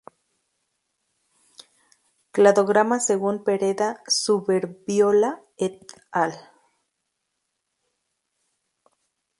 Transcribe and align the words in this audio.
Cladograma 2.31 2.99
según 2.99 3.43
Pereda-Suberbiola 3.43 5.43
"et 5.59 5.93
al. 6.09 6.33